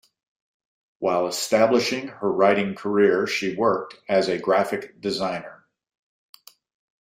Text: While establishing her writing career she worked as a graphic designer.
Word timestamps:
While 0.97 1.27
establishing 1.27 2.07
her 2.07 2.31
writing 2.31 2.73
career 2.73 3.27
she 3.27 3.55
worked 3.55 3.93
as 4.09 4.29
a 4.29 4.39
graphic 4.39 4.99
designer. 4.99 5.63